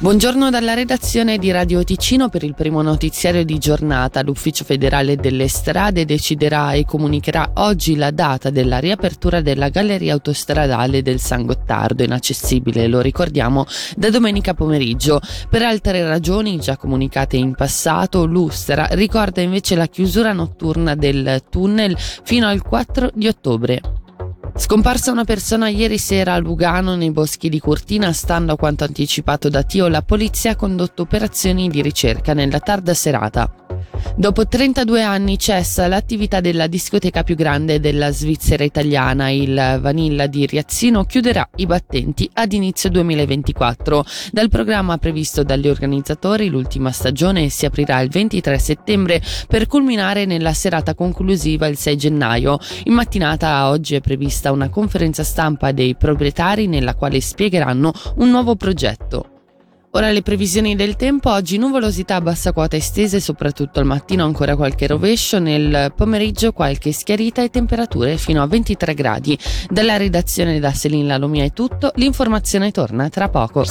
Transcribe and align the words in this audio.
Buongiorno 0.00 0.48
dalla 0.48 0.72
redazione 0.72 1.36
di 1.36 1.50
Radio 1.50 1.84
Ticino 1.84 2.30
per 2.30 2.42
il 2.42 2.54
primo 2.54 2.80
notiziario 2.80 3.44
di 3.44 3.58
giornata. 3.58 4.22
L'Ufficio 4.22 4.64
federale 4.64 5.16
delle 5.16 5.46
strade 5.46 6.06
deciderà 6.06 6.72
e 6.72 6.86
comunicherà 6.86 7.50
oggi 7.56 7.96
la 7.96 8.10
data 8.10 8.48
della 8.48 8.78
riapertura 8.78 9.42
della 9.42 9.68
galleria 9.68 10.14
autostradale 10.14 11.02
del 11.02 11.20
San 11.20 11.44
Gottardo, 11.44 12.02
inaccessibile, 12.02 12.86
lo 12.86 13.02
ricordiamo, 13.02 13.66
da 13.94 14.08
domenica 14.08 14.54
pomeriggio. 14.54 15.20
Per 15.50 15.60
altre 15.60 16.02
ragioni 16.02 16.58
già 16.58 16.78
comunicate 16.78 17.36
in 17.36 17.54
passato, 17.54 18.24
l'Ustra 18.24 18.86
ricorda 18.92 19.42
invece 19.42 19.74
la 19.74 19.86
chiusura 19.86 20.32
notturna 20.32 20.94
del 20.94 21.42
tunnel 21.50 21.94
fino 21.98 22.46
al 22.46 22.62
4 22.62 23.10
di 23.12 23.28
ottobre. 23.28 23.82
Scomparsa 24.54 25.10
una 25.12 25.24
persona 25.24 25.68
ieri 25.68 25.98
sera 25.98 26.34
a 26.34 26.38
Lugano 26.38 26.94
nei 26.94 27.10
boschi 27.10 27.48
di 27.48 27.60
Cortina, 27.60 28.12
stando 28.12 28.52
a 28.52 28.56
quanto 28.56 28.84
anticipato 28.84 29.48
da 29.48 29.62
Tio, 29.62 29.88
la 29.88 30.02
polizia 30.02 30.52
ha 30.52 30.56
condotto 30.56 31.02
operazioni 31.02 31.68
di 31.68 31.82
ricerca 31.82 32.34
nella 32.34 32.60
tarda 32.60 32.94
serata. 32.94 33.69
Dopo 34.16 34.46
32 34.46 35.02
anni 35.02 35.38
cessa 35.38 35.86
l'attività 35.86 36.40
della 36.40 36.66
discoteca 36.66 37.22
più 37.22 37.34
grande 37.34 37.80
della 37.80 38.10
Svizzera 38.10 38.64
italiana, 38.64 39.30
il 39.30 39.78
Vanilla 39.80 40.26
di 40.26 40.46
Riazzino 40.46 41.04
chiuderà 41.04 41.48
i 41.56 41.66
battenti 41.66 42.28
ad 42.34 42.52
inizio 42.52 42.90
2024. 42.90 44.04
Dal 44.32 44.48
programma 44.48 44.98
previsto 44.98 45.42
dagli 45.42 45.68
organizzatori 45.68 46.48
l'ultima 46.48 46.92
stagione 46.92 47.48
si 47.48 47.64
aprirà 47.64 48.00
il 48.00 48.10
23 48.10 48.58
settembre 48.58 49.22
per 49.48 49.66
culminare 49.66 50.26
nella 50.26 50.52
serata 50.52 50.94
conclusiva 50.94 51.66
il 51.66 51.76
6 51.76 51.96
gennaio. 51.96 52.58
In 52.84 52.94
mattinata 52.94 53.68
oggi 53.68 53.94
è 53.94 54.00
prevista 54.00 54.52
una 54.52 54.68
conferenza 54.68 55.24
stampa 55.24 55.72
dei 55.72 55.96
proprietari 55.96 56.66
nella 56.66 56.94
quale 56.94 57.20
spiegheranno 57.20 57.92
un 58.16 58.30
nuovo 58.30 58.56
progetto. 58.56 59.39
Ora 59.92 60.12
le 60.12 60.22
previsioni 60.22 60.76
del 60.76 60.94
tempo, 60.94 61.32
oggi 61.32 61.58
nuvolosità 61.58 62.14
a 62.14 62.20
bassa 62.20 62.52
quota 62.52 62.76
estese, 62.76 63.18
soprattutto 63.18 63.80
al 63.80 63.86
mattino 63.86 64.24
ancora 64.24 64.54
qualche 64.54 64.86
rovescio, 64.86 65.40
nel 65.40 65.92
pomeriggio 65.96 66.52
qualche 66.52 66.92
schiarita 66.92 67.42
e 67.42 67.50
temperature 67.50 68.16
fino 68.16 68.40
a 68.40 68.46
23 68.46 68.94
gradi. 68.94 69.36
Dalla 69.68 69.96
redazione 69.96 70.60
da 70.60 70.72
Selin 70.72 71.08
Lalomia 71.08 71.42
è 71.42 71.52
tutto, 71.52 71.90
l'informazione 71.96 72.70
torna 72.70 73.08
tra 73.08 73.28
poco. 73.28 73.64